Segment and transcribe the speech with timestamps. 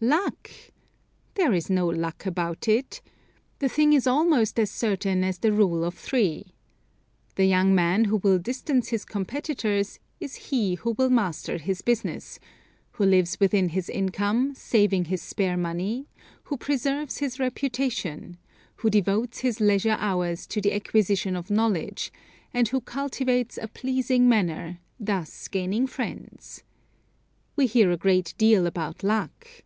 [0.00, 0.50] Luck!
[1.34, 3.00] There is no luck about it.
[3.58, 6.52] The thing is almost as certain as the "rule of three."
[7.34, 12.38] The young man who will distance his competitors is he who will master his business;
[12.92, 16.06] who lives within his income, saving his spare money;
[16.44, 18.36] who preserves his reputation;
[18.76, 22.12] who devotes his leisure hours to the acquisition of knowledge;
[22.54, 26.62] and who cultivates a pleasing manner, thus gaining friends.
[27.56, 29.64] We hear a great deal about luck.